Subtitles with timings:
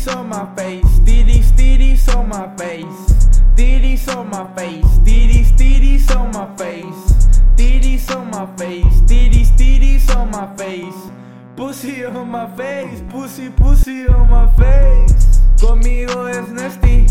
[0.00, 3.28] Titties on my face, titties, titties on my face.
[3.54, 7.28] Titties on my face, titties, titties on my face.
[7.54, 11.10] Titties on my face, titties, titties on my face.
[11.54, 15.42] Pussy on my face, pussy, pussy on my face.
[15.60, 17.04] Conmigo es Nesty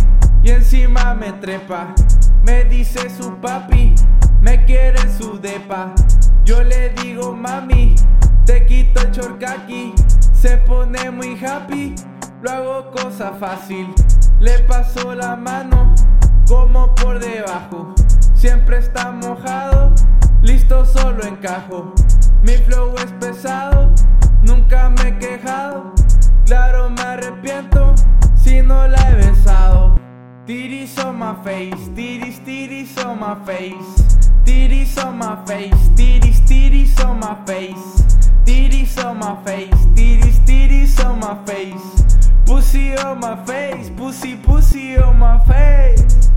[0.43, 1.93] y encima me trepa.
[2.43, 3.93] Me dice su papi,
[4.41, 5.93] me quiere en su depa.
[6.43, 7.93] Yo le digo mami,
[8.47, 9.93] te quito el chorcaqui.
[10.33, 11.93] Se pone muy happy,
[12.41, 13.93] lo hago cosa fácil.
[14.39, 15.93] Le paso la mano
[16.47, 17.93] como por debajo.
[18.33, 19.93] Siempre está mojado,
[20.41, 21.93] listo solo encajo.
[22.41, 23.93] Mi flow es pesado,
[24.43, 25.93] nunca me he quejado.
[26.45, 27.93] Claro, me arrepiento
[28.35, 29.99] si no la he besado.
[30.45, 34.17] Titties on my face, titties, titties on my face.
[34.45, 38.05] Titties on my face, titties, titties on my face.
[38.45, 41.98] Titties on my face, titties, titties on my face.
[42.69, 46.28] Pussy on my face, pussy, pussy on my face.